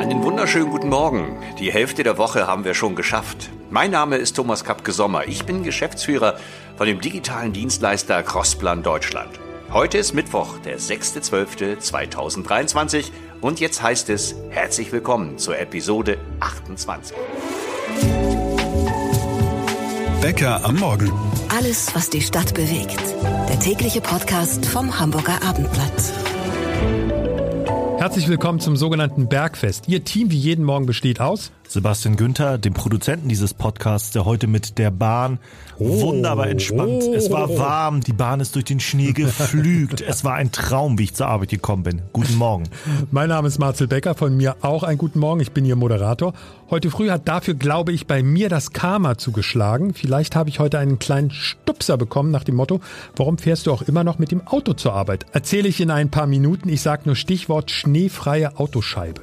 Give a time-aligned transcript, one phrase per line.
[0.00, 1.38] Einen wunderschönen guten Morgen.
[1.60, 3.48] Die Hälfte der Woche haben wir schon geschafft.
[3.70, 5.28] Mein Name ist Thomas Kapke-Sommer.
[5.28, 6.36] Ich bin Geschäftsführer
[6.76, 9.30] von dem digitalen Dienstleister Crossplan Deutschland.
[9.72, 17.16] Heute ist Mittwoch, der 6.12.2023 und jetzt heißt es herzlich willkommen zur Episode 28.
[20.20, 21.12] Bäcker am Morgen.
[21.56, 22.98] Alles, was die Stadt bewegt.
[23.48, 26.12] Der tägliche Podcast vom Hamburger Abendblatt.
[28.06, 29.88] Herzlich willkommen zum sogenannten Bergfest.
[29.88, 34.46] Ihr Team wie jeden Morgen besteht aus Sebastian Günther, dem Produzenten dieses Podcasts, der heute
[34.46, 35.38] mit der Bahn
[35.78, 37.02] oh, wunderbar entspannt.
[37.04, 37.14] Oh.
[37.14, 40.00] Es war warm, die Bahn ist durch den Schnee geflügt.
[40.00, 42.02] es war ein Traum, wie ich zur Arbeit gekommen bin.
[42.12, 42.64] Guten Morgen.
[43.10, 45.40] Mein Name ist Marcel Becker, von mir auch einen guten Morgen.
[45.40, 46.32] Ich bin Ihr Moderator.
[46.70, 49.94] Heute früh hat dafür, glaube ich, bei mir das Karma zugeschlagen.
[49.94, 52.80] Vielleicht habe ich heute einen kleinen Stupser bekommen nach dem Motto,
[53.16, 55.26] warum fährst du auch immer noch mit dem Auto zur Arbeit?
[55.32, 56.68] Erzähle ich in ein paar Minuten.
[56.68, 59.22] Ich sage nur Stichwort schneefreie Autoscheibe.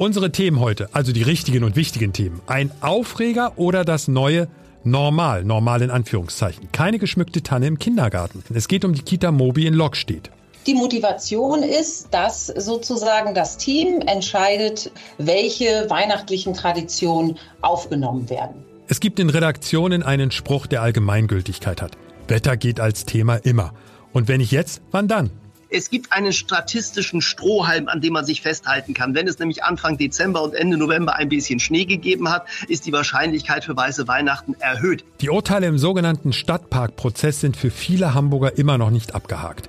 [0.00, 2.40] Unsere Themen heute, also die richtigen und wichtigen Themen.
[2.46, 4.48] Ein Aufreger oder das neue
[4.82, 6.72] Normal, normal in Anführungszeichen.
[6.72, 8.42] Keine geschmückte Tanne im Kindergarten.
[8.54, 10.30] Es geht um die Kita Mobi in Lockstedt.
[10.66, 18.64] Die Motivation ist, dass sozusagen das Team entscheidet, welche weihnachtlichen Traditionen aufgenommen werden.
[18.88, 21.98] Es gibt in Redaktionen einen Spruch, der Allgemeingültigkeit hat.
[22.26, 23.74] Wetter geht als Thema immer.
[24.14, 25.30] Und wenn nicht jetzt, wann dann?
[25.72, 29.14] Es gibt einen statistischen Strohhalm, an dem man sich festhalten kann.
[29.14, 32.92] Wenn es nämlich Anfang Dezember und Ende November ein bisschen Schnee gegeben hat, ist die
[32.92, 35.04] Wahrscheinlichkeit für weiße Weihnachten erhöht.
[35.20, 39.68] Die Urteile im sogenannten Stadtparkprozess sind für viele Hamburger immer noch nicht abgehakt.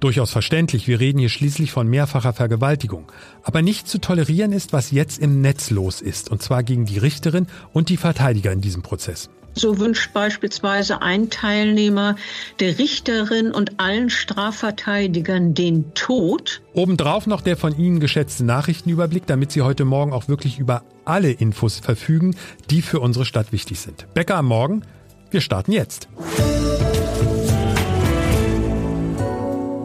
[0.00, 3.10] Durchaus verständlich, wir reden hier schließlich von mehrfacher Vergewaltigung.
[3.42, 6.98] Aber nicht zu tolerieren ist, was jetzt im Netz los ist, und zwar gegen die
[6.98, 9.30] Richterin und die Verteidiger in diesem Prozess.
[9.54, 12.16] So wünscht beispielsweise ein Teilnehmer
[12.58, 16.60] der Richterin und allen Strafverteidigern den Tod.
[16.72, 21.30] Obendrauf noch der von Ihnen geschätzte Nachrichtenüberblick, damit Sie heute Morgen auch wirklich über alle
[21.30, 22.34] Infos verfügen,
[22.70, 24.12] die für unsere Stadt wichtig sind.
[24.14, 24.82] Bäcker am Morgen,
[25.30, 26.08] wir starten jetzt.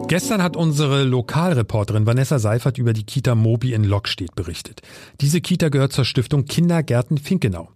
[0.08, 4.82] Gestern hat unsere Lokalreporterin Vanessa Seifert über die Kita Mobi in Lockstedt berichtet.
[5.20, 7.68] Diese Kita gehört zur Stiftung Kindergärten Finkenau.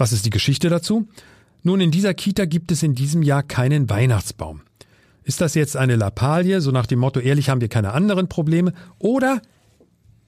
[0.00, 1.06] Was ist die Geschichte dazu?
[1.62, 4.62] Nun, in dieser Kita gibt es in diesem Jahr keinen Weihnachtsbaum.
[5.24, 8.72] Ist das jetzt eine Lappalie, so nach dem Motto, ehrlich haben wir keine anderen Probleme?
[8.98, 9.42] Oder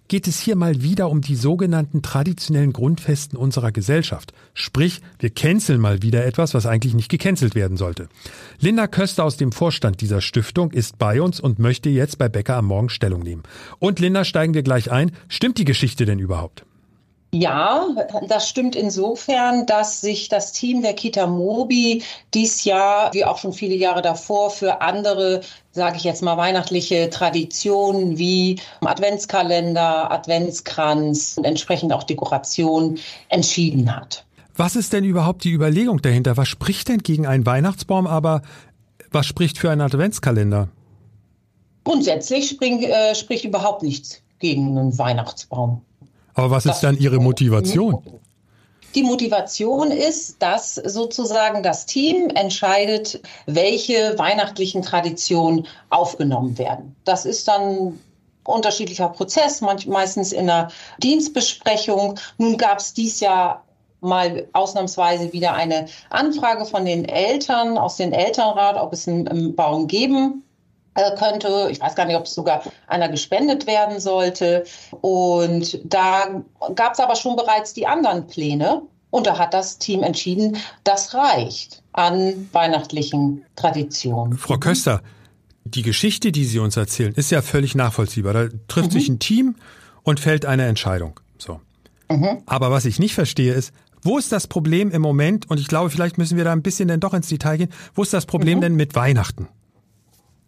[0.09, 4.35] geht es hier mal wieder um die sogenannten traditionellen Grundfesten unserer Gesellschaft.
[4.53, 8.11] Sprich, wir canceln mal wieder etwas, was eigentlich nicht gecancelt werden sollte.
[8.61, 12.57] Linda Köster aus dem Vorstand dieser Stiftung ist bei uns und möchte jetzt bei Becker
[12.57, 13.45] am Morgen Stellung nehmen.
[13.79, 15.13] Und Linda, steigen wir gleich ein.
[15.29, 16.67] Stimmt die Geschichte denn überhaupt?
[17.35, 17.89] Ja,
[18.29, 22.03] das stimmt insofern, dass sich das Team der Kita Mobi
[22.35, 27.09] dies Jahr, wie auch schon viele Jahre davor, für andere, sage ich jetzt mal, weihnachtliche
[27.09, 32.99] Traditionen wie Adventskalender, Adventskranz und entsprechend auch Dekoration
[33.31, 34.27] entschieden hat.
[34.55, 36.37] Was ist denn überhaupt die Überlegung dahinter?
[36.37, 38.43] Was spricht denn gegen einen Weihnachtsbaum, aber
[39.11, 40.69] was spricht für einen Adventskalender?
[41.85, 45.81] Grundsätzlich spring, äh, spricht überhaupt nichts gegen einen Weihnachtsbaum.
[46.35, 48.03] Aber was ist dann Ihre Motivation?
[48.95, 56.95] Die Motivation ist, dass sozusagen das Team entscheidet, welche weihnachtlichen Traditionen aufgenommen werden.
[57.05, 57.99] Das ist dann
[58.45, 62.19] unterschiedlicher Prozess, meistens in einer Dienstbesprechung.
[62.37, 63.65] Nun gab es dies Jahr
[64.01, 69.87] mal ausnahmsweise wieder eine Anfrage von den Eltern aus dem Elternrat, ob es einen Baum
[69.87, 70.43] geben
[70.95, 71.69] könnte.
[71.71, 74.65] Ich weiß gar nicht, ob es sogar einer gespendet werden sollte.
[75.01, 76.43] Und da
[76.75, 78.83] gab es aber schon bereits die anderen Pläne.
[79.11, 84.39] Und da hat das Team entschieden, das reicht an weihnachtlichen Traditionen.
[84.39, 85.03] Frau Köster,
[85.65, 88.33] die Geschichte, die Sie uns erzählen, ist ja völlig nachvollziehbar.
[88.33, 88.93] Da trifft mhm.
[88.93, 89.57] sich ein Team
[90.03, 91.21] und fällt eine Entscheidung.
[91.37, 91.61] So.
[92.09, 92.43] Mhm.
[92.47, 95.49] Aber was ich nicht verstehe ist, wo ist das Problem im Moment?
[95.49, 97.73] Und ich glaube, vielleicht müssen wir da ein bisschen denn doch ins Detail gehen.
[97.95, 98.63] Wo ist das Problem mhm.
[98.63, 99.49] denn mit Weihnachten?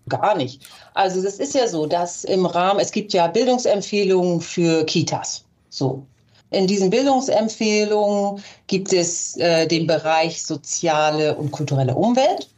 [0.09, 0.63] Gar nicht.
[0.93, 5.45] Also es ist ja so, dass im Rahmen, es gibt ja Bildungsempfehlungen für Kitas.
[5.71, 6.05] So.
[6.51, 12.49] In diesen Bildungsempfehlungen gibt es äh, den Bereich soziale und kulturelle Umwelt.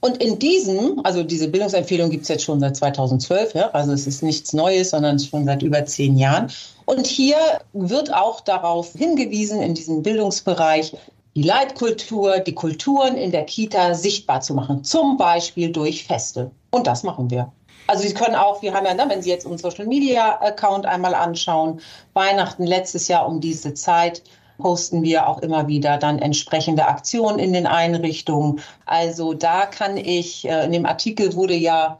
[0.00, 4.06] Und in diesem, also diese Bildungsempfehlung gibt es jetzt schon seit 2012, ja, also es
[4.06, 6.50] ist nichts Neues, sondern schon seit über zehn Jahren.
[6.84, 7.38] Und hier
[7.72, 10.94] wird auch darauf hingewiesen, in diesem Bildungsbereich,
[11.34, 16.50] die Leitkultur, die Kulturen in der Kita sichtbar zu machen, zum Beispiel durch Feste.
[16.74, 17.52] Und das machen wir.
[17.86, 20.86] Also Sie können auch, wir haben ja, ne, wenn Sie jetzt unseren Social Media Account
[20.86, 21.80] einmal anschauen,
[22.14, 24.24] Weihnachten letztes Jahr um diese Zeit
[24.58, 28.60] posten wir auch immer wieder dann entsprechende Aktionen in den Einrichtungen.
[28.86, 31.98] Also da kann ich, äh, in dem Artikel wurde ja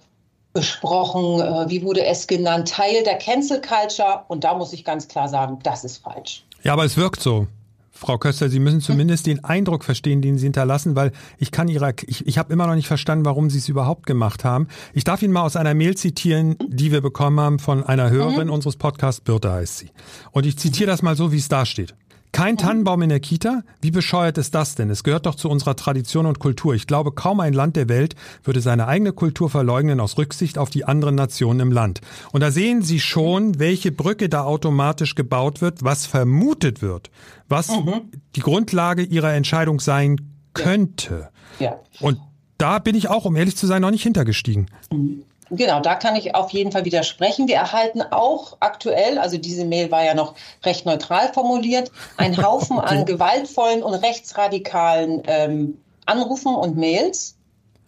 [0.53, 4.25] besprochen, äh, wie wurde es genannt, Teil der Cancel Culture.
[4.27, 6.45] Und da muss ich ganz klar sagen, das ist falsch.
[6.65, 7.47] Ja, aber es wirkt so.
[7.97, 11.93] Frau Köster, Sie müssen zumindest den Eindruck verstehen, den Sie hinterlassen, weil ich kann Ihrer,
[12.07, 14.67] ich, ich habe immer noch nicht verstanden, warum Sie es überhaupt gemacht haben.
[14.95, 18.49] Ich darf Ihnen mal aus einer Mail zitieren, die wir bekommen haben von einer Hörerin
[18.49, 18.55] mhm.
[18.55, 19.91] unseres Podcasts, Birte heißt sie.
[20.33, 21.95] Und ich zitiere das mal so, wie es da steht.
[22.35, 23.63] Kein Tannenbaum in der Kita?
[23.81, 24.91] Wie bescheuert ist das denn?
[24.91, 26.75] Es gehört doch zu unserer Tradition und Kultur.
[26.75, 30.69] Ich glaube, kaum ein Land der Welt würde seine eigene Kultur verleugnen aus Rücksicht auf
[30.69, 32.01] die anderen Nationen im Land.
[32.33, 37.13] Und da sehen Sie schon, welche Brücke da automatisch gebaut wird, was vermutet wird,
[37.49, 38.11] was mhm.
[38.35, 40.21] die Grundlage Ihrer Entscheidung sein
[40.55, 41.29] könnte.
[41.61, 41.67] Ja.
[41.67, 41.79] ja.
[42.01, 42.19] Und
[42.59, 44.67] da bin ich auch, um ehrlich zu sein, noch nicht hintergestiegen.
[44.93, 45.23] Mhm.
[45.57, 47.49] Genau, da kann ich auf jeden Fall widersprechen.
[47.49, 50.35] Wir erhalten auch aktuell, also diese Mail war ja noch
[50.65, 52.99] recht neutral formuliert, einen Haufen okay.
[52.99, 57.37] an gewaltvollen und rechtsradikalen ähm, Anrufen und Mails,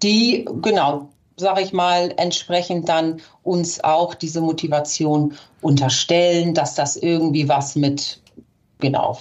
[0.02, 7.48] die genau, sage ich mal, entsprechend dann uns auch diese Motivation unterstellen, dass das irgendwie
[7.48, 8.20] was mit,
[8.78, 9.18] genau,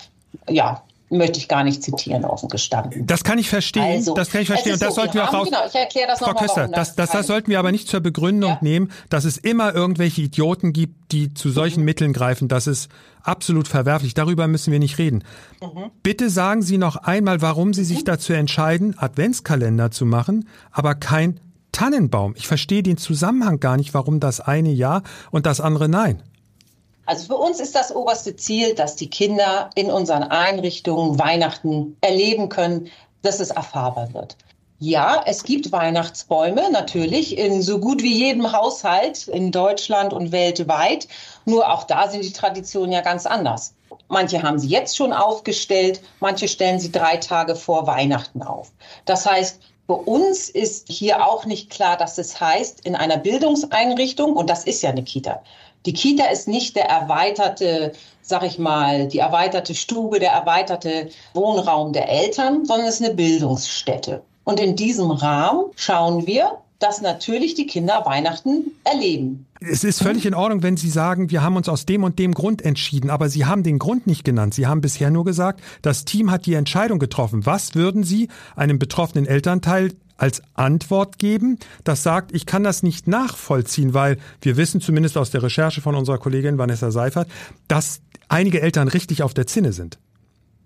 [0.50, 3.06] ja, möchte ich gar nicht zitieren, offen gestanden.
[3.06, 3.84] Das kann ich verstehen.
[3.84, 4.74] Also, das kann ich verstehen.
[4.74, 5.48] Und das so, sollten wir auch raus.
[5.48, 8.52] Genau, ich erkläre das Frau Köster, das, das, das sollten wir aber nicht zur Begründung
[8.52, 8.60] ja.
[8.62, 11.86] nehmen, dass es immer irgendwelche Idioten gibt, die zu solchen mhm.
[11.86, 12.48] Mitteln greifen.
[12.48, 12.90] Das ist
[13.22, 14.14] absolut verwerflich.
[14.14, 15.24] Darüber müssen wir nicht reden.
[15.62, 15.92] Mhm.
[16.02, 18.06] Bitte sagen Sie noch einmal, warum Sie sich mhm.
[18.06, 21.40] dazu entscheiden, Adventskalender zu machen, aber kein
[21.72, 22.34] Tannenbaum.
[22.38, 26.24] Ich verstehe den Zusammenhang gar nicht, warum das eine ja und das andere nein.
[27.06, 32.50] Also für uns ist das oberste Ziel, dass die Kinder in unseren Einrichtungen Weihnachten erleben
[32.50, 32.90] können,
[33.22, 34.36] dass es erfahrbar wird.
[34.80, 41.08] Ja, es gibt Weihnachtsbäume natürlich in so gut wie jedem Haushalt in Deutschland und weltweit.
[41.46, 43.74] Nur auch da sind die Traditionen ja ganz anders.
[44.10, 48.72] Manche haben sie jetzt schon aufgestellt, manche stellen sie drei Tage vor Weihnachten auf.
[49.06, 54.36] Das heißt, für uns ist hier auch nicht klar, dass es heißt, in einer Bildungseinrichtung,
[54.36, 55.42] und das ist ja eine Kita,
[55.86, 61.94] die Kita ist nicht der erweiterte, sag ich mal, die erweiterte Stube, der erweiterte Wohnraum
[61.94, 64.22] der Eltern, sondern es ist eine Bildungsstätte.
[64.44, 69.46] Und in diesem Rahmen schauen wir, dass natürlich die Kinder Weihnachten erleben.
[69.62, 72.34] Es ist völlig in Ordnung, wenn Sie sagen, wir haben uns aus dem und dem
[72.34, 74.54] Grund entschieden, aber Sie haben den Grund nicht genannt.
[74.54, 77.46] Sie haben bisher nur gesagt, das Team hat die Entscheidung getroffen.
[77.46, 83.08] Was würden Sie einem betroffenen Elternteil als Antwort geben, das sagt, ich kann das nicht
[83.08, 87.28] nachvollziehen, weil wir wissen zumindest aus der Recherche von unserer Kollegin Vanessa Seifert,
[87.68, 90.00] dass einige Eltern richtig auf der Zinne sind.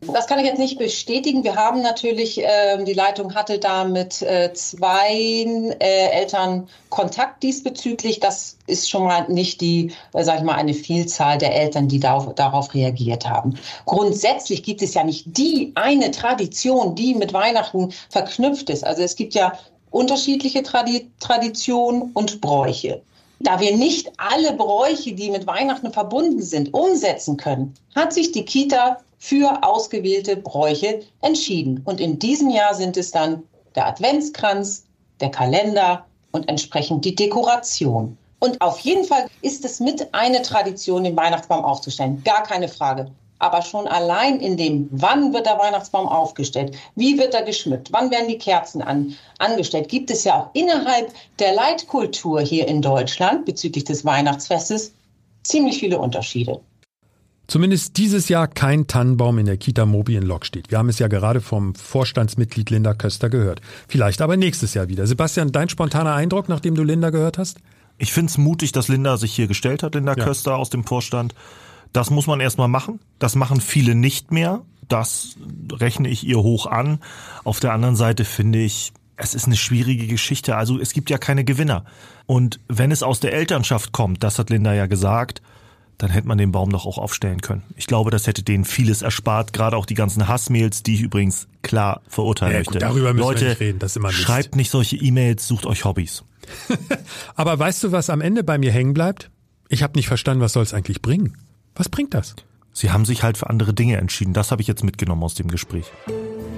[0.02, 1.44] Das kann ich jetzt nicht bestätigen.
[1.44, 5.46] Wir haben natürlich, äh, die Leitung hatte da mit äh, zwei
[5.80, 8.22] äh, Eltern Kontakt diesbezüglich.
[8.22, 12.00] Das ist schon mal nicht die, äh, sag ich mal, eine Vielzahl der Eltern, die
[12.00, 13.56] darauf, darauf reagiert haben.
[13.86, 18.86] Grundsätzlich gibt es ja nicht die eine Tradition, die mit Weihnachten verknüpft ist.
[18.86, 19.60] Also es gibt ja
[19.92, 23.02] unterschiedliche Tradi Traditionen und Bräuche.
[23.40, 28.44] Da wir nicht alle Bräuche, die mit Weihnachten verbunden sind, umsetzen können, hat sich die
[28.44, 31.82] Kita für ausgewählte Bräuche entschieden.
[31.86, 33.44] Und in diesem Jahr sind es dann
[33.76, 34.86] der Adventskranz,
[35.20, 38.18] der Kalender und entsprechend die Dekoration.
[38.40, 42.22] Und auf jeden Fall ist es mit eine Tradition, den Weihnachtsbaum aufzustellen.
[42.24, 43.12] Gar keine Frage.
[43.40, 48.12] Aber schon allein in dem, wann wird der Weihnachtsbaum aufgestellt, wie wird er geschmückt, wann
[48.12, 53.46] werden die Kerzen an, angestellt, gibt es ja auch innerhalb der Leitkultur hier in Deutschland
[53.46, 54.94] bezüglich des Weihnachtsfestes
[55.44, 56.60] ziemlich viele Unterschiede.
[57.50, 60.70] Zumindest dieses Jahr kein Tannenbaum in der Kita Mobi in Lok steht.
[60.70, 63.62] Wir haben es ja gerade vom Vorstandsmitglied Linda Köster gehört.
[63.88, 65.08] Vielleicht aber nächstes Jahr wieder.
[65.08, 67.58] Sebastian, dein spontaner Eindruck, nachdem du Linda gehört hast?
[67.98, 70.24] Ich finde es mutig, dass Linda sich hier gestellt hat, Linda ja.
[70.24, 71.34] Köster aus dem Vorstand.
[71.94, 73.00] Das muss man erstmal machen.
[73.18, 74.62] Das machen viele nicht mehr.
[74.88, 75.36] Das
[75.72, 77.00] rechne ich ihr hoch an.
[77.44, 80.56] Auf der anderen Seite finde ich, es ist eine schwierige Geschichte.
[80.56, 81.86] Also es gibt ja keine Gewinner.
[82.26, 85.42] Und wenn es aus der Elternschaft kommt, das hat Linda ja gesagt,
[86.00, 87.64] dann hätte man den Baum doch auch aufstellen können.
[87.76, 91.48] Ich glaube, das hätte denen vieles erspart, gerade auch die ganzen Hassmails, die ich übrigens
[91.62, 92.74] klar verurteilen ja, möchte.
[92.74, 94.20] Gut, darüber müssen Leute, wir nicht reden, das ist immer Mist.
[94.20, 96.24] schreibt nicht solche E-Mails, sucht euch Hobbys.
[97.36, 99.30] Aber weißt du, was am Ende bei mir hängen bleibt?
[99.68, 101.38] Ich habe nicht verstanden, was soll es eigentlich bringen?
[101.80, 102.36] Was bringt das?
[102.74, 104.34] Sie haben sich halt für andere Dinge entschieden.
[104.34, 105.86] Das habe ich jetzt mitgenommen aus dem Gespräch.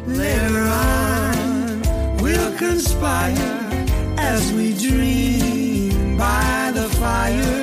[0.08, 1.82] Later on,
[2.18, 3.38] we'll conspire
[4.18, 7.61] as we dream by the fire.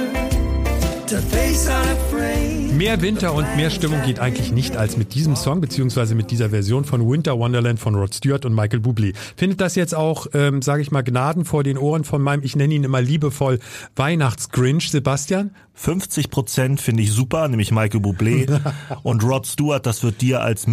[2.76, 6.50] Mehr Winter und mehr Stimmung geht eigentlich nicht als mit diesem Song, beziehungsweise mit dieser
[6.50, 9.14] Version von Winter Wonderland von Rod Stewart und Michael Bublé.
[9.34, 12.56] Findet das jetzt auch, ähm, sage ich mal, Gnaden vor den Ohren von meinem, ich
[12.56, 13.58] nenne ihn immer liebevoll,
[13.96, 15.52] Weihnachtsgrinch, Sebastian?
[15.72, 18.60] 50 Prozent finde ich super, nämlich Michael Bublé.
[19.02, 20.66] und Rod Stewart, das wird dir als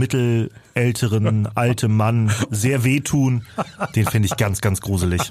[0.75, 3.45] mittelälteren, altem Mann sehr wehtun.
[3.95, 5.21] Den finde ich ganz, ganz gruselig.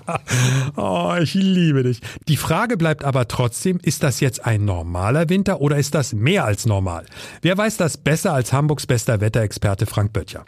[0.76, 2.00] Oh, ich liebe dich.
[2.28, 6.44] Die Frage bleibt aber trotzdem, ist das jetzt ein normaler Winter oder ist das mehr
[6.44, 7.04] als normal?
[7.42, 10.44] Wer weiß das besser als Hamburgs bester Wetterexperte Frank Böttcher?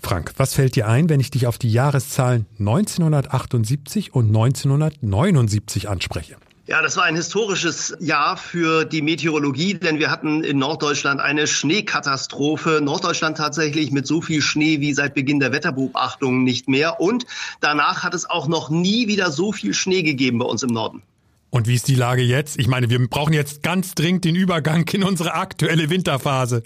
[0.00, 6.36] Frank, was fällt dir ein, wenn ich dich auf die Jahreszahlen 1978 und 1979 anspreche?
[6.68, 11.46] Ja, das war ein historisches Jahr für die Meteorologie, denn wir hatten in Norddeutschland eine
[11.46, 12.80] Schneekatastrophe.
[12.82, 17.00] Norddeutschland tatsächlich mit so viel Schnee wie seit Beginn der Wetterbeobachtungen nicht mehr.
[17.00, 17.24] Und
[17.60, 21.00] danach hat es auch noch nie wieder so viel Schnee gegeben bei uns im Norden.
[21.48, 22.58] Und wie ist die Lage jetzt?
[22.58, 26.64] Ich meine, wir brauchen jetzt ganz dringend den Übergang in unsere aktuelle Winterphase.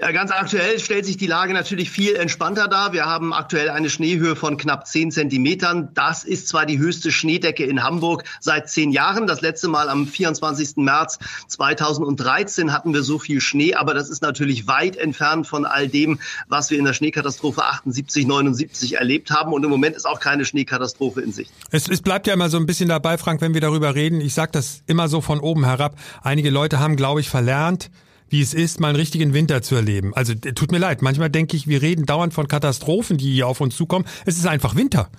[0.00, 2.92] Ja, ganz aktuell stellt sich die Lage natürlich viel entspannter dar.
[2.92, 5.88] Wir haben aktuell eine Schneehöhe von knapp 10 Zentimetern.
[5.94, 9.26] Das ist zwar die höchste Schneedecke in Hamburg seit zehn Jahren.
[9.26, 10.76] Das letzte Mal am 24.
[10.76, 15.88] März 2013 hatten wir so viel Schnee, aber das ist natürlich weit entfernt von all
[15.88, 19.52] dem, was wir in der Schneekatastrophe 78, 79 erlebt haben.
[19.52, 21.50] Und im Moment ist auch keine Schneekatastrophe in Sicht.
[21.72, 24.20] Es, es bleibt ja immer so ein bisschen dabei, Frank, wenn wir darüber reden.
[24.20, 25.96] Ich sage das immer so von oben herab.
[26.22, 27.90] Einige Leute haben, glaube ich, verlernt,
[28.30, 30.14] wie es ist, mal einen richtigen Winter zu erleben.
[30.14, 33.60] Also tut mir leid, manchmal denke ich, wir reden dauernd von Katastrophen, die hier auf
[33.60, 34.06] uns zukommen.
[34.26, 35.10] Es ist einfach Winter.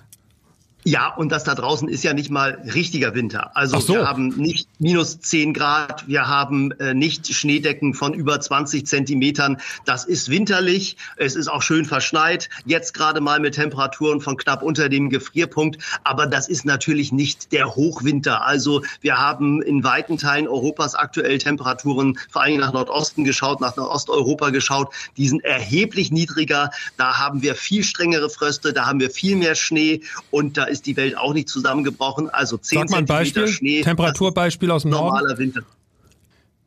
[0.84, 3.54] Ja, und das da draußen ist ja nicht mal richtiger Winter.
[3.54, 3.94] Also so.
[3.94, 9.58] wir haben nicht minus 10 Grad, wir haben äh, nicht Schneedecken von über 20 Zentimetern.
[9.84, 14.62] Das ist winterlich, es ist auch schön verschneit, jetzt gerade mal mit Temperaturen von knapp
[14.62, 15.82] unter dem Gefrierpunkt.
[16.02, 18.46] Aber das ist natürlich nicht der Hochwinter.
[18.46, 23.76] Also wir haben in weiten Teilen Europas aktuell Temperaturen, vor allem nach Nordosten geschaut, nach
[23.76, 26.70] Osteuropa geschaut, die sind erheblich niedriger.
[26.96, 30.86] Da haben wir viel strengere Fröste, da haben wir viel mehr Schnee und da ist
[30.86, 32.30] die Welt auch nicht zusammengebrochen.
[32.30, 33.82] Also 10 Sag mal ein Beispiel, Schnee.
[33.82, 35.38] Temperaturbeispiel aus dem normaler Norden.
[35.38, 35.62] Winter.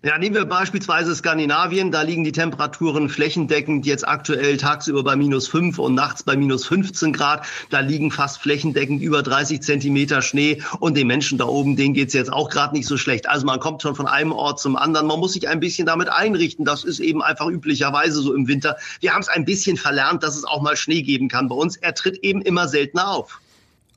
[0.05, 1.89] Ja, nehmen wir beispielsweise Skandinavien.
[1.89, 6.65] Da liegen die Temperaturen flächendeckend jetzt aktuell tagsüber bei minus 5 und nachts bei minus
[6.67, 7.45] 15 Grad.
[7.69, 10.61] Da liegen fast flächendeckend über 30 Zentimeter Schnee.
[10.81, 13.29] Und den Menschen da oben, denen geht's jetzt auch gerade nicht so schlecht.
[13.29, 15.07] Also man kommt schon von einem Ort zum anderen.
[15.07, 16.65] Man muss sich ein bisschen damit einrichten.
[16.65, 18.75] Das ist eben einfach üblicherweise so im Winter.
[18.99, 21.77] Wir haben es ein bisschen verlernt, dass es auch mal Schnee geben kann bei uns.
[21.77, 23.39] Er tritt eben immer seltener auf.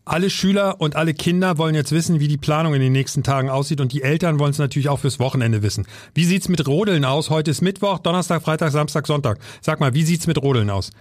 [0.09, 3.51] Alle Schüler und alle Kinder wollen jetzt wissen, wie die Planung in den nächsten Tagen
[3.51, 5.85] aussieht und die Eltern wollen es natürlich auch fürs Wochenende wissen.
[6.15, 7.29] Wie sieht's mit Rodeln aus?
[7.29, 9.41] Heute ist Mittwoch, Donnerstag, Freitag, Samstag, Sonntag.
[9.61, 10.93] Sag mal, wie sieht's mit Rodeln aus?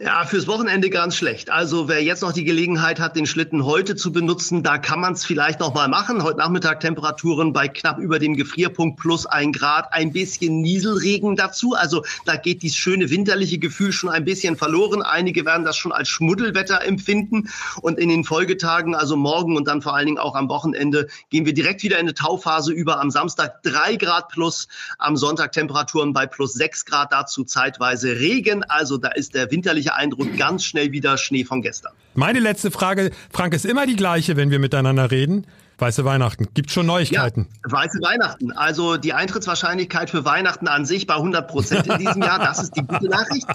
[0.00, 1.50] Ja, fürs Wochenende ganz schlecht.
[1.50, 5.14] Also wer jetzt noch die Gelegenheit hat, den Schlitten heute zu benutzen, da kann man
[5.14, 6.22] es vielleicht noch mal machen.
[6.22, 11.74] Heute Nachmittag Temperaturen bei knapp über dem Gefrierpunkt plus ein Grad, ein bisschen Nieselregen dazu.
[11.74, 15.02] Also da geht dieses schöne winterliche Gefühl schon ein bisschen verloren.
[15.02, 17.48] Einige werden das schon als Schmuddelwetter empfinden.
[17.82, 21.44] Und in den Folgetagen, also morgen und dann vor allen Dingen auch am Wochenende, gehen
[21.44, 23.00] wir direkt wieder in eine Tauphase über.
[23.00, 28.62] Am Samstag drei Grad plus, am Sonntag Temperaturen bei plus sechs Grad, dazu zeitweise Regen.
[28.62, 31.92] Also da ist der winterliche persönlicher Eindruck ganz schnell wieder Schnee von gestern.
[32.14, 35.46] Meine letzte Frage, Frank, ist immer die gleiche, wenn wir miteinander reden.
[35.80, 36.48] Weiße Weihnachten.
[36.54, 37.46] Gibt schon Neuigkeiten?
[37.64, 38.50] Ja, weiße Weihnachten.
[38.50, 42.40] Also die Eintrittswahrscheinlichkeit für Weihnachten an sich bei 100 Prozent in diesem Jahr.
[42.40, 43.46] Das ist die gute Nachricht.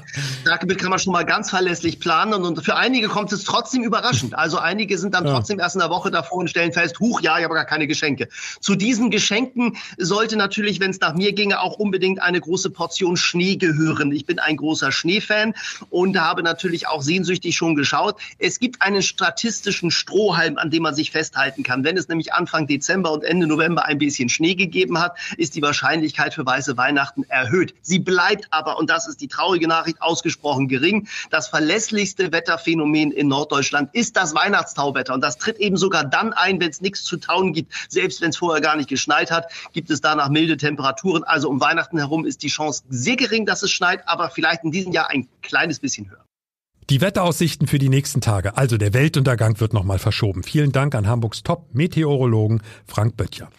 [0.45, 2.45] Damit kann man schon mal ganz verlässlich planen.
[2.45, 4.37] Und für einige kommt es trotzdem überraschend.
[4.37, 5.33] Also einige sind dann ja.
[5.33, 7.87] trotzdem erst in der Woche davor und stellen fest, huch, ja, ich habe gar keine
[7.87, 8.29] Geschenke.
[8.61, 13.17] Zu diesen Geschenken sollte natürlich, wenn es nach mir ginge, auch unbedingt eine große Portion
[13.17, 14.13] Schnee gehören.
[14.13, 15.55] Ich bin ein großer Schneefan
[15.89, 18.15] und habe natürlich auch sehnsüchtig schon geschaut.
[18.39, 21.83] Es gibt einen statistischen Strohhalm, an dem man sich festhalten kann.
[21.83, 25.61] Wenn es nämlich Anfang Dezember und Ende November ein bisschen Schnee gegeben hat, ist die
[25.61, 27.73] Wahrscheinlichkeit für weiße Weihnachten erhöht.
[27.81, 31.07] Sie bleibt aber, und das ist die traurige Nachricht, ausgesprochen gering.
[31.31, 35.13] Das verlässlichste Wetterphänomen in Norddeutschland ist das Weihnachtstauwetter.
[35.13, 37.73] Und das tritt eben sogar dann ein, wenn es nichts zu tauen gibt.
[37.89, 41.23] Selbst wenn es vorher gar nicht geschneit hat, gibt es danach milde Temperaturen.
[41.23, 44.71] Also um Weihnachten herum ist die Chance sehr gering, dass es schneit, aber vielleicht in
[44.71, 46.23] diesem Jahr ein kleines bisschen höher.
[46.89, 50.43] Die Wetteraussichten für die nächsten Tage, also der Weltuntergang wird nochmal verschoben.
[50.43, 53.49] Vielen Dank an Hamburgs Top-Meteorologen Frank Böttcher.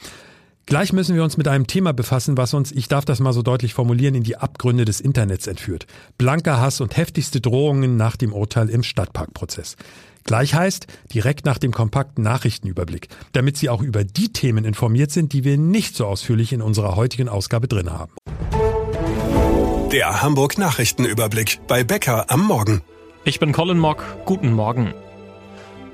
[0.67, 3.43] Gleich müssen wir uns mit einem Thema befassen, was uns, ich darf das mal so
[3.43, 5.87] deutlich formulieren, in die Abgründe des Internets entführt.
[6.17, 9.77] Blanker Hass und heftigste Drohungen nach dem Urteil im Stadtparkprozess.
[10.25, 15.35] Gleich heißt, direkt nach dem kompakten Nachrichtenüberblick, damit Sie auch über die Themen informiert sind,
[15.35, 18.13] die wir nicht so ausführlich in unserer heutigen Ausgabe drin haben.
[19.93, 22.81] Der Hamburg Nachrichtenüberblick bei Becker am Morgen.
[23.27, 24.05] Ich bin Colin Mock.
[24.27, 24.93] Guten Morgen.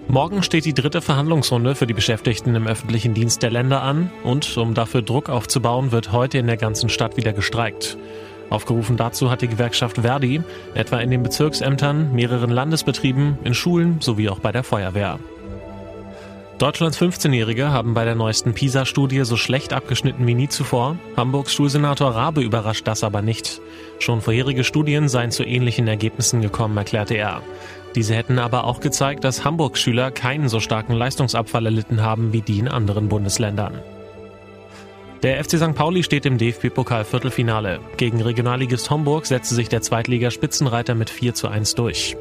[0.09, 4.57] Morgen steht die dritte Verhandlungsrunde für die Beschäftigten im öffentlichen Dienst der Länder an und
[4.57, 7.97] um dafür Druck aufzubauen, wird heute in der ganzen Stadt wieder gestreikt.
[8.49, 10.43] Aufgerufen dazu hat die Gewerkschaft Verdi,
[10.75, 15.21] etwa in den Bezirksämtern, mehreren Landesbetrieben, in Schulen sowie auch bei der Feuerwehr.
[16.61, 20.99] Deutschlands 15-Jährige haben bei der neuesten PISA-Studie so schlecht abgeschnitten wie nie zuvor.
[21.17, 23.63] Hamburgs Schulsenator Rabe überrascht das aber nicht.
[23.99, 27.41] Schon vorherige Studien seien zu ähnlichen Ergebnissen gekommen, erklärte er.
[27.95, 32.43] Diese hätten aber auch gezeigt, dass Hamburgs Schüler keinen so starken Leistungsabfall erlitten haben wie
[32.43, 33.81] die in anderen Bundesländern.
[35.23, 35.75] Der FC St.
[35.75, 37.81] Pauli steht im DFB-Pokal-Viertelfinale.
[37.97, 42.19] Gegen Regionalligist Homburg setzte sich der Zweitliga-Spitzenreiter mit 4 zu 1 durch.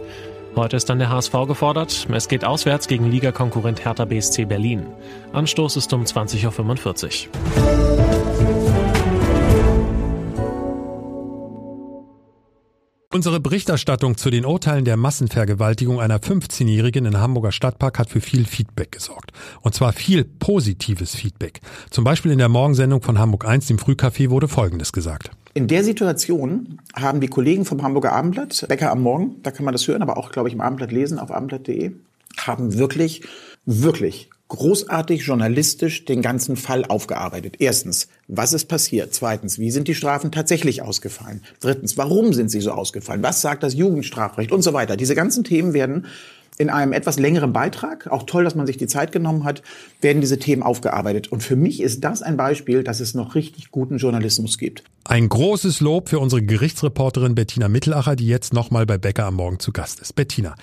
[0.60, 2.06] Heute ist dann der HSV gefordert.
[2.12, 4.88] Es geht auswärts gegen Ligakonkurrent Hertha BSC Berlin.
[5.32, 7.79] Anstoß ist um 20.45 Uhr.
[13.12, 18.46] Unsere Berichterstattung zu den Urteilen der Massenvergewaltigung einer 15-Jährigen in Hamburger Stadtpark hat für viel
[18.46, 19.32] Feedback gesorgt.
[19.62, 21.62] Und zwar viel positives Feedback.
[21.90, 25.32] Zum Beispiel in der Morgensendung von Hamburg 1, dem Frühcafé, wurde Folgendes gesagt.
[25.56, 29.72] In der Situation haben die Kollegen vom Hamburger Abendblatt, Bäcker am Morgen, da kann man
[29.72, 31.94] das hören, aber auch, glaube ich, im Abendblatt lesen auf abendblatt.de,
[32.38, 33.24] haben wirklich,
[33.66, 37.56] wirklich großartig journalistisch den ganzen Fall aufgearbeitet.
[37.60, 39.14] Erstens, was ist passiert?
[39.14, 41.42] Zweitens, wie sind die Strafen tatsächlich ausgefallen?
[41.60, 43.24] Drittens, warum sind sie so ausgefallen?
[43.24, 44.98] Was sagt das Jugendstrafrecht und so weiter?
[44.98, 46.08] Diese ganzen Themen werden
[46.60, 49.64] in einem etwas längeren Beitrag, auch toll, dass man sich die Zeit genommen hat,
[50.02, 51.30] werden diese Themen aufgearbeitet.
[51.30, 54.84] Und für mich ist das ein Beispiel, dass es noch richtig guten Journalismus gibt.
[55.06, 59.60] Ein großes Lob für unsere Gerichtsreporterin Bettina Mittelacher, die jetzt nochmal bei Becker am Morgen
[59.60, 60.16] zu Gast ist.
[60.16, 60.56] Bettina,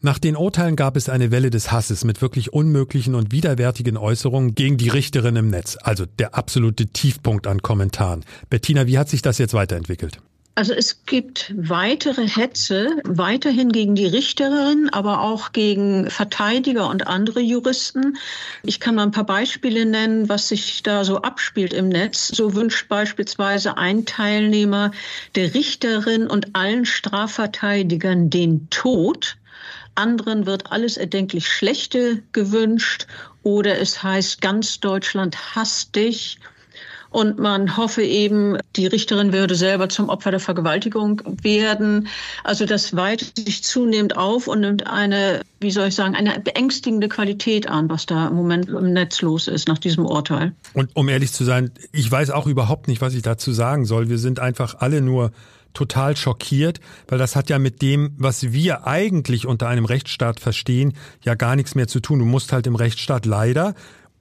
[0.00, 4.54] nach den Urteilen gab es eine Welle des Hasses mit wirklich unmöglichen und widerwärtigen Äußerungen
[4.54, 5.76] gegen die Richterin im Netz.
[5.80, 8.24] Also der absolute Tiefpunkt an Kommentaren.
[8.48, 10.20] Bettina, wie hat sich das jetzt weiterentwickelt?
[10.58, 17.38] Also es gibt weitere Hetze, weiterhin gegen die Richterin, aber auch gegen Verteidiger und andere
[17.38, 18.16] Juristen.
[18.64, 22.26] Ich kann mal ein paar Beispiele nennen, was sich da so abspielt im Netz.
[22.26, 24.90] So wünscht beispielsweise ein Teilnehmer
[25.36, 29.37] der Richterin und allen Strafverteidigern den Tod
[29.98, 33.06] anderen wird alles erdenklich Schlechte gewünscht
[33.42, 36.38] oder es heißt, ganz Deutschland hasst dich.
[37.10, 42.08] Und man hoffe eben, die Richterin würde selber zum Opfer der Vergewaltigung werden.
[42.44, 47.08] Also das weitet sich zunehmend auf und nimmt eine, wie soll ich sagen, eine beängstigende
[47.08, 50.52] Qualität an, was da im Moment im Netz los ist nach diesem Urteil.
[50.74, 54.10] Und um ehrlich zu sein, ich weiß auch überhaupt nicht, was ich dazu sagen soll.
[54.10, 55.32] Wir sind einfach alle nur
[55.74, 60.94] total schockiert, weil das hat ja mit dem, was wir eigentlich unter einem Rechtsstaat verstehen,
[61.22, 62.18] ja gar nichts mehr zu tun.
[62.18, 63.74] Du musst halt im Rechtsstaat leider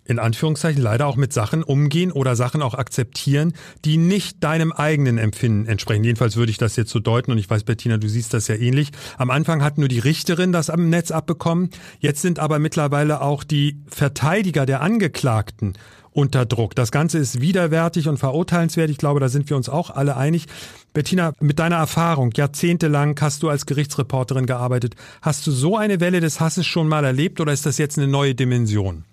[0.07, 5.17] in Anführungszeichen leider auch mit Sachen umgehen oder Sachen auch akzeptieren, die nicht deinem eigenen
[5.17, 6.03] Empfinden entsprechen.
[6.03, 8.55] Jedenfalls würde ich das jetzt so deuten und ich weiß, Bettina, du siehst das ja
[8.55, 8.91] ähnlich.
[9.17, 11.69] Am Anfang hat nur die Richterin das am Netz abbekommen.
[11.99, 15.73] Jetzt sind aber mittlerweile auch die Verteidiger der Angeklagten
[16.17, 16.73] unter Druck.
[16.73, 18.89] Das Ganze ist widerwärtig und verurteilenswert.
[18.89, 20.47] Ich glaube, da sind wir uns auch alle einig.
[20.93, 24.95] Bettina, mit deiner Erfahrung, jahrzehntelang hast du als Gerichtsreporterin gearbeitet.
[25.21, 28.07] Hast du so eine Welle des Hasses schon mal erlebt oder ist das jetzt eine
[28.07, 29.03] neue Dimension?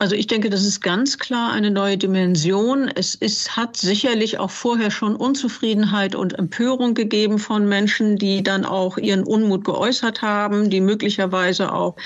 [0.00, 2.88] Also ich denke, das ist ganz klar eine neue Dimension.
[2.88, 8.64] Es ist, hat sicherlich auch vorher schon Unzufriedenheit und Empörung gegeben von Menschen, die dann
[8.64, 11.96] auch ihren Unmut geäußert haben, die möglicherweise auch,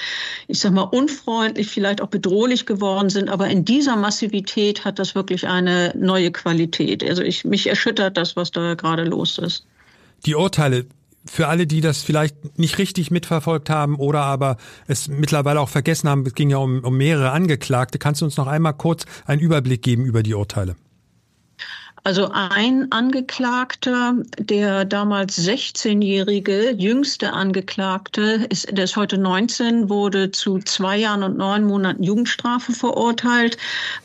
[0.48, 3.30] ich sag mal, unfreundlich, vielleicht auch bedrohlich geworden sind.
[3.30, 7.09] Aber in dieser Massivität hat das wirklich eine neue Qualität.
[7.09, 9.66] Also ich, mich erschüttert das, was da gerade los ist.
[10.26, 10.87] Die Urteile
[11.27, 14.57] für alle, die das vielleicht nicht richtig mitverfolgt haben oder aber
[14.87, 18.37] es mittlerweile auch vergessen haben, es ging ja um, um mehrere Angeklagte, kannst du uns
[18.37, 20.77] noch einmal kurz einen Überblick geben über die Urteile?
[22.07, 30.59] Also ein Angeklagter, der damals 16-jährige jüngste Angeklagte, ist, der ist heute 19, wurde zu
[30.59, 33.57] zwei Jahren und neun Monaten Jugendstrafe verurteilt.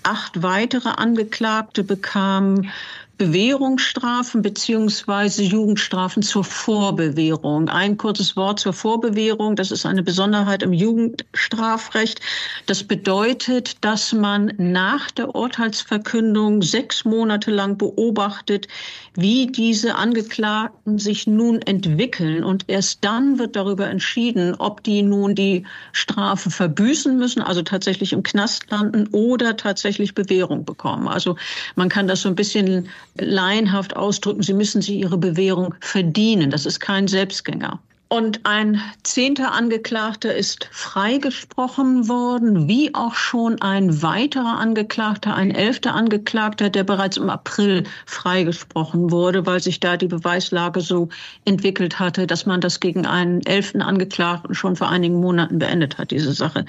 [0.03, 2.71] Acht weitere Angeklagte bekamen
[3.19, 7.67] Bewährungsstrafen beziehungsweise Jugendstrafen zur Vorbewährung.
[7.67, 9.57] Ein kurzes Wort zur Vorbewährung.
[9.57, 12.21] Das ist eine Besonderheit im Jugendstrafrecht.
[12.65, 18.69] Das bedeutet, dass man nach der Urteilsverkündung sechs Monate lang beobachtet,
[19.15, 22.45] wie diese Angeklagten sich nun entwickeln.
[22.45, 28.13] Und erst dann wird darüber entschieden, ob die nun die Strafe verbüßen müssen, also tatsächlich
[28.13, 31.09] im Knast landen oder tatsächlich Bewährung bekommen.
[31.09, 31.35] Also
[31.75, 32.87] man kann das so ein bisschen
[33.19, 36.49] laienhaft ausdrücken, sie müssen sich ihre Bewährung verdienen.
[36.51, 37.79] Das ist kein Selbstgänger.
[38.11, 45.93] Und ein zehnter Angeklagter ist freigesprochen worden, wie auch schon ein weiterer Angeklagter, ein elfter
[45.93, 51.09] Angeklagter, der bereits im April freigesprochen wurde, weil sich da die Beweislage so
[51.45, 56.09] entwickelt hatte, dass man das gegen einen elften Angeklagten schon vor einigen Monaten beendet hat,
[56.09, 56.65] diese Sache.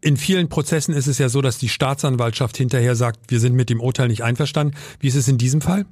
[0.00, 3.68] In vielen Prozessen ist es ja so, dass die Staatsanwaltschaft hinterher sagt, wir sind mit
[3.68, 4.76] dem Urteil nicht einverstanden.
[4.98, 5.84] Wie ist es in diesem Fall?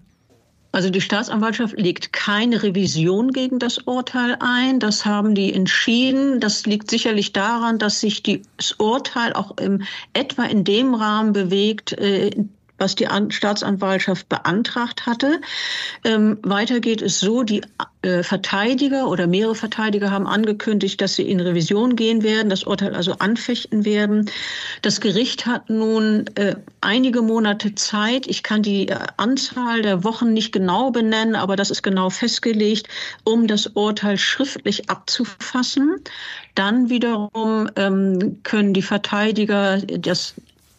[0.70, 4.80] Also die Staatsanwaltschaft legt keine Revision gegen das Urteil ein.
[4.80, 6.40] Das haben die entschieden.
[6.40, 11.92] Das liegt sicherlich daran, dass sich das Urteil auch im, etwa in dem Rahmen bewegt,
[11.92, 12.30] äh,
[12.78, 15.40] was die Staatsanwaltschaft beantragt hatte.
[16.04, 17.62] Ähm, weiter geht es so, die
[18.02, 22.94] äh, Verteidiger oder mehrere Verteidiger haben angekündigt, dass sie in Revision gehen werden, das Urteil
[22.94, 24.30] also anfechten werden.
[24.82, 28.28] Das Gericht hat nun äh, einige Monate Zeit.
[28.28, 32.88] Ich kann die äh, Anzahl der Wochen nicht genau benennen, aber das ist genau festgelegt,
[33.24, 35.96] um das Urteil schriftlich abzufassen.
[36.54, 40.34] Dann wiederum ähm, können die Verteidiger das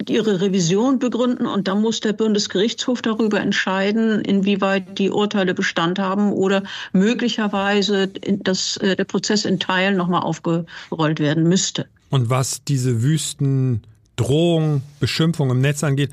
[0.07, 6.31] ihre Revision begründen und dann muss der Bundesgerichtshof darüber entscheiden, inwieweit die Urteile Bestand haben
[6.31, 11.87] oder möglicherweise dass äh, der Prozess in Teilen nochmal aufgerollt werden müsste.
[12.09, 13.83] Und was diese wüsten
[14.15, 16.11] Drohungen, Beschimpfungen im Netz angeht,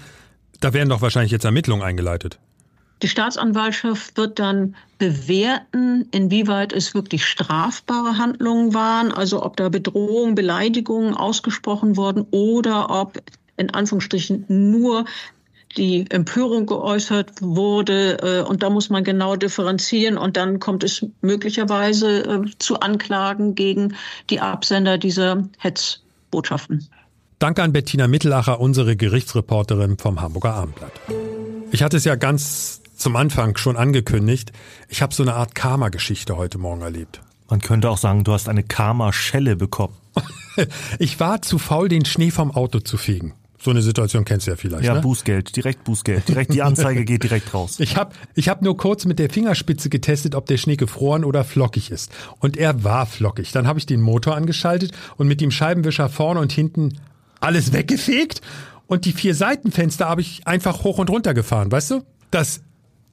[0.61, 2.39] da werden doch wahrscheinlich jetzt Ermittlungen eingeleitet.
[3.03, 10.35] Die Staatsanwaltschaft wird dann bewerten, inwieweit es wirklich strafbare Handlungen waren, also ob da Bedrohungen,
[10.35, 13.21] Beleidigungen ausgesprochen wurden oder ob
[13.57, 15.05] in Anführungsstrichen nur
[15.77, 18.19] die Empörung geäußert wurde.
[18.23, 20.17] Äh, und da muss man genau differenzieren.
[20.17, 23.95] Und dann kommt es möglicherweise äh, zu Anklagen gegen
[24.31, 26.89] die Absender dieser Hetzbotschaften.
[27.39, 30.93] Danke an Bettina Mittelacher, unsere Gerichtsreporterin vom Hamburger Abendblatt.
[31.71, 34.53] Ich hatte es ja ganz zum Anfang schon angekündigt.
[34.89, 37.21] Ich habe so eine Art Karma-Geschichte heute Morgen erlebt.
[37.51, 39.95] Man könnte auch sagen, du hast eine Karma-Schelle bekommen.
[40.99, 43.35] ich war zu faul, den Schnee vom Auto zu fegen.
[43.67, 44.85] So eine Situation kennst du ja vielleicht.
[44.85, 45.01] Ja, ne?
[45.01, 46.29] Bußgeld, direkt Bußgeld.
[46.29, 47.81] Direkt die Anzeige geht direkt raus.
[47.81, 51.43] Ich habe ich hab nur kurz mit der Fingerspitze getestet, ob der Schnee gefroren oder
[51.43, 52.13] flockig ist.
[52.39, 53.51] Und er war flockig.
[53.51, 57.01] Dann habe ich den Motor angeschaltet und mit dem Scheibenwischer vorne und hinten
[57.41, 58.41] alles weggefegt.
[58.87, 62.03] Und die vier Seitenfenster habe ich einfach hoch und runter gefahren, weißt du?
[62.31, 62.61] Das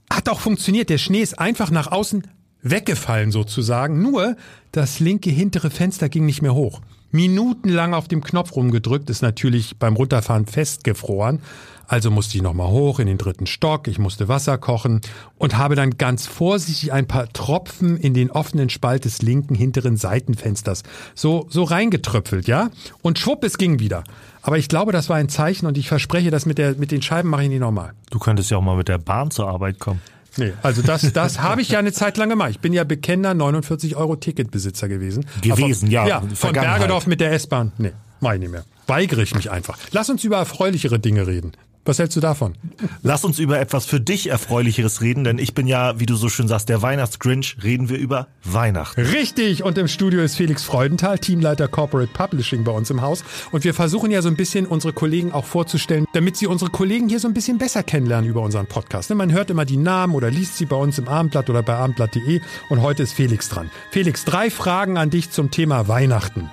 [0.07, 0.91] hat auch funktioniert.
[0.91, 2.27] Der Schnee ist einfach nach außen
[2.61, 4.03] weggefallen sozusagen.
[4.03, 4.37] Nur
[4.71, 6.79] das linke hintere Fenster ging nicht mehr hoch
[7.13, 11.39] minutenlang auf dem Knopf rumgedrückt, ist natürlich beim Runterfahren festgefroren.
[11.88, 15.02] Also musste ich nochmal hoch in den dritten Stock, ich musste Wasser kochen
[15.38, 19.97] und habe dann ganz vorsichtig ein paar Tropfen in den offenen Spalt des linken hinteren
[19.97, 22.71] Seitenfensters so, so reingetröpfelt, ja?
[23.02, 24.04] Und schwupp, es ging wieder.
[24.41, 27.02] Aber ich glaube, das war ein Zeichen und ich verspreche, dass mit, der, mit den
[27.02, 27.93] Scheiben mache ich nicht nochmal.
[28.10, 30.02] Du könntest ja auch mal mit der Bahn zur Arbeit kommen.
[30.38, 32.52] Nee, also das, das habe ich ja eine Zeit lang gemacht.
[32.52, 35.26] Ich bin ja bekennender 49 Euro Ticketbesitzer gewesen.
[35.41, 36.08] Gewesen, ja.
[36.08, 37.72] Ja, von Bergedorf mit der S-Bahn.
[37.78, 38.63] Nee, mach ich nicht mehr.
[38.88, 39.78] Weigere ich mich einfach.
[39.91, 41.54] Lass uns über erfreulichere Dinge reden.
[41.86, 42.54] Was hältst du davon?
[43.02, 46.30] Lass uns über etwas für dich Erfreulicheres reden, denn ich bin ja, wie du so
[46.30, 47.58] schön sagst, der Weihnachtsgrinch.
[47.62, 49.02] Reden wir über Weihnachten.
[49.02, 49.63] Richtig!
[49.63, 53.26] Und im Studio ist Felix Freudenthal, Teamleiter Corporate Publishing bei uns im Haus.
[53.52, 57.10] Und wir versuchen ja so ein bisschen unsere Kollegen auch vorzustellen, damit sie unsere Kollegen
[57.10, 59.10] hier so ein bisschen besser kennenlernen über unseren Podcast.
[59.10, 61.74] Ne, man hört immer die Namen oder liest sie bei uns im Abendblatt oder bei
[61.74, 62.39] abendblatt.de.
[62.69, 63.69] Und heute ist Felix dran.
[63.91, 66.50] Felix, drei Fragen an dich zum Thema Weihnachten.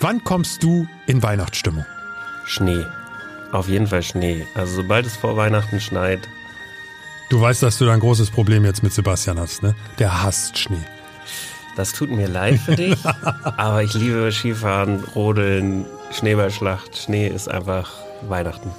[0.00, 1.84] Wann kommst du in Weihnachtsstimmung?
[2.44, 2.84] Schnee.
[3.54, 4.48] Auf jeden Fall Schnee.
[4.56, 6.28] Also sobald es vor Weihnachten schneit.
[7.30, 9.76] Du weißt, dass du da ein großes Problem jetzt mit Sebastian hast, ne?
[10.00, 10.82] Der hasst Schnee.
[11.76, 12.98] Das tut mir leid für dich,
[13.44, 16.98] aber ich liebe Skifahren, Rodeln, Schneeballschlacht.
[16.98, 17.92] Schnee ist einfach
[18.28, 18.70] Weihnachten.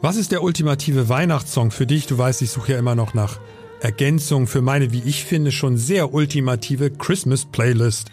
[0.00, 2.06] Was ist der ultimative Weihnachtssong für dich?
[2.06, 3.40] Du weißt, ich suche ja immer noch nach
[3.80, 8.12] Ergänzung für meine, wie ich finde, schon sehr ultimative Christmas Playlist.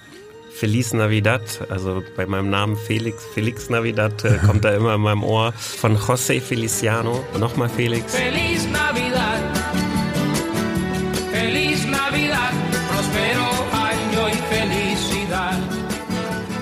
[0.54, 5.24] Feliz Navidad, also bei meinem Namen Felix, Felix Navidad äh, kommt da immer in meinem
[5.24, 7.24] Ohr von José Feliciano.
[7.40, 8.16] Nochmal Felix.
[8.16, 9.42] Feliz Navidad,
[11.32, 12.54] Feliz Navidad,
[12.90, 15.58] prospero año y felicidad.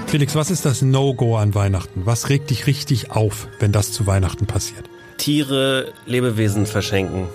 [0.07, 2.05] Felix, was ist das No-Go an Weihnachten?
[2.05, 4.89] Was regt dich richtig auf, wenn das zu Weihnachten passiert?
[5.17, 7.27] Tiere, Lebewesen verschenken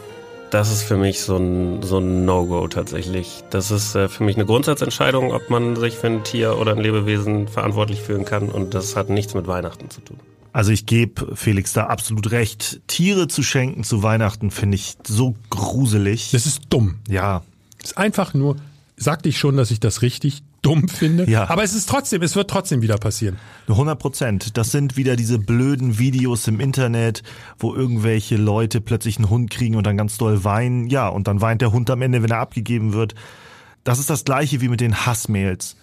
[0.50, 3.42] das ist für mich so ein, so ein No-Go tatsächlich.
[3.50, 6.78] Das ist äh, für mich eine Grundsatzentscheidung, ob man sich für ein Tier oder ein
[6.78, 8.48] Lebewesen verantwortlich fühlen kann.
[8.48, 10.18] Und das hat nichts mit Weihnachten zu tun.
[10.52, 12.80] Also ich gebe Felix da absolut recht.
[12.86, 16.30] Tiere zu schenken zu Weihnachten finde ich so gruselig.
[16.30, 17.00] Das ist dumm.
[17.08, 17.42] Ja.
[17.78, 18.56] Das ist einfach nur,
[18.96, 21.28] sagte ich schon, dass ich das richtig dumm finde.
[21.30, 21.48] Ja.
[21.48, 23.38] Aber es ist trotzdem, es wird trotzdem wieder passieren.
[23.68, 24.56] 100 Prozent.
[24.56, 27.22] Das sind wieder diese blöden Videos im Internet,
[27.58, 30.88] wo irgendwelche Leute plötzlich einen Hund kriegen und dann ganz doll weinen.
[30.88, 33.14] Ja, und dann weint der Hund am Ende, wenn er abgegeben wird.
[33.84, 35.76] Das ist das gleiche wie mit den Hassmails.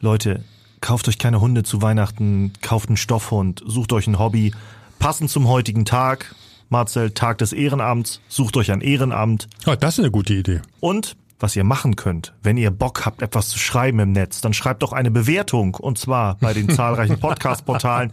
[0.00, 0.44] Leute,
[0.80, 4.52] kauft euch keine Hunde zu Weihnachten, kauft einen Stoffhund, sucht euch ein Hobby,
[4.98, 6.34] passend zum heutigen Tag.
[6.70, 9.48] Marcel, Tag des Ehrenamts, sucht euch ein Ehrenamt.
[9.66, 10.60] Oh, das ist eine gute Idee.
[10.78, 14.52] Und was ihr machen könnt, wenn ihr Bock habt, etwas zu schreiben im Netz, dann
[14.52, 18.12] schreibt doch eine Bewertung und zwar bei den zahlreichen Podcast-Portalen.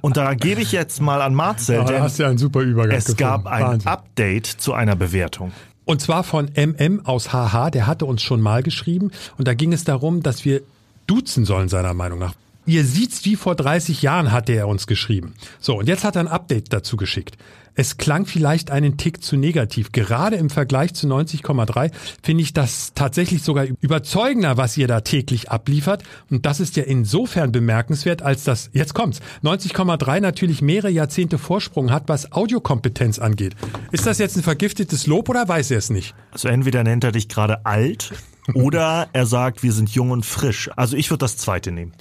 [0.00, 2.38] Und da gebe ich jetzt mal an Marcel, Ja, da denn hast du ja einen
[2.38, 3.18] super Übergang es gefunden.
[3.22, 3.88] gab ein Wahnsinn.
[3.88, 5.52] Update zu einer Bewertung.
[5.84, 9.10] Und zwar von MM aus HH, der hatte uns schon mal geschrieben.
[9.38, 10.60] Und da ging es darum, dass wir
[11.06, 12.34] duzen sollen, seiner Meinung nach.
[12.66, 15.34] Ihr sieht's wie vor 30 Jahren, hatte er uns geschrieben.
[15.58, 17.36] So, und jetzt hat er ein Update dazu geschickt.
[17.74, 19.92] Es klang vielleicht einen Tick zu negativ.
[19.92, 21.90] Gerade im Vergleich zu 90,3
[22.22, 26.02] finde ich das tatsächlich sogar überzeugender, was ihr da täglich abliefert.
[26.30, 31.90] Und das ist ja insofern bemerkenswert, als dass, jetzt kommt's, 90,3 natürlich mehrere Jahrzehnte Vorsprung
[31.90, 33.54] hat, was Audiokompetenz angeht.
[33.92, 36.14] Ist das jetzt ein vergiftetes Lob oder weiß er es nicht?
[36.32, 38.12] Also entweder nennt er dich gerade alt
[38.54, 40.70] oder er sagt, wir sind jung und frisch.
[40.76, 41.92] Also ich würde das zweite nehmen.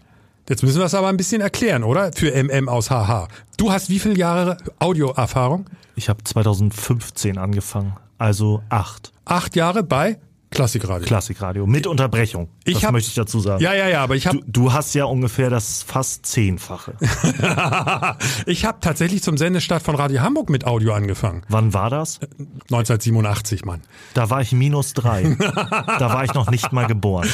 [0.50, 2.12] Jetzt müssen wir es aber ein bisschen erklären, oder?
[2.12, 3.28] Für MM aus HH.
[3.58, 5.70] Du hast wie viele Jahre Audioerfahrung?
[5.96, 9.14] Ich habe 2015 angefangen, also acht.
[9.26, 10.18] Acht Jahre bei
[10.52, 11.06] Klassikradio.
[11.08, 12.50] Klassikradio mit Unterbrechung.
[12.66, 13.62] Ich das hab- möchte ich dazu sagen.
[13.64, 16.96] Ja, ja, ja, aber ich habe Du, du hast ja ungefähr das fast zehnfache.
[18.46, 21.44] ich habe tatsächlich zum Sendestart von Radio Hamburg mit Audio angefangen.
[21.50, 22.20] Wann war das?
[22.72, 23.82] 1987, Mann.
[24.14, 25.36] Da war ich minus drei.
[25.40, 27.30] da war ich noch nicht mal geboren.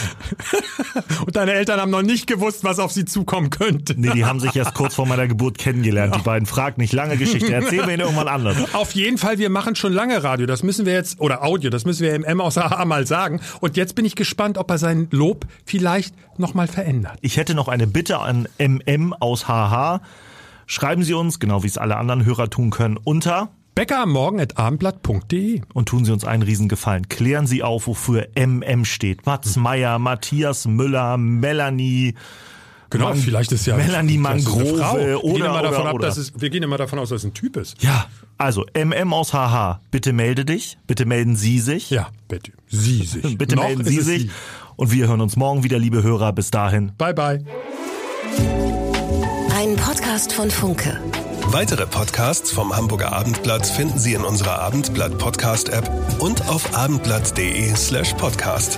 [1.26, 3.96] Und deine Eltern haben noch nicht gewusst, was auf sie zukommen könnte.
[3.98, 6.16] Nee, die haben sich erst kurz vor meiner Geburt kennengelernt.
[6.16, 7.54] Die beiden fragt nicht lange Geschichte.
[7.54, 8.58] Erzähl mir ihn irgendwann anders.
[8.74, 10.46] Auf jeden Fall, wir machen schon lange Radio.
[10.46, 13.40] Das müssen wir jetzt, oder Audio, das müssen wir MM aus HH mal sagen.
[13.62, 17.18] Und jetzt bin ich gespannt, ob er sein Lob vielleicht nochmal verändert.
[17.22, 20.02] Ich hätte noch eine Bitte an MM aus HH.
[20.68, 24.40] Schreiben Sie uns, genau wie es alle anderen Hörer tun können, unter Bäcker am Morgen
[24.40, 25.62] at abendblatt.de.
[25.74, 27.10] und tun Sie uns einen Riesengefallen.
[27.10, 29.26] Klären Sie auf, wofür MM steht.
[29.26, 32.16] Mats Meyer, Matthias Müller, Melanie.
[32.90, 34.98] Genau, Man- vielleicht ist ja Melanie Mangrove Frau.
[34.98, 36.08] Wir gehen oder- immer davon oder- ab, oder.
[36.08, 37.82] dass es, wir gehen immer davon aus, dass es ein Typ ist.
[37.82, 38.06] Ja,
[38.38, 41.90] also MM aus HH, bitte melde dich, bitte melden Sie sich.
[41.90, 42.52] Ja, bitte.
[42.68, 43.38] Sie sich.
[43.38, 44.22] Bitte Noch melden Sie sich.
[44.24, 44.30] sie.
[44.76, 46.34] Und wir hören uns morgen wieder, liebe Hörer.
[46.34, 46.92] Bis dahin.
[46.98, 47.44] Bye, bye.
[49.56, 51.00] Ein Podcast von Funke.
[51.48, 57.74] Weitere Podcasts vom Hamburger Abendblatt finden Sie in unserer Abendblatt Podcast App und auf abendblatt.de
[57.76, 58.78] slash podcast.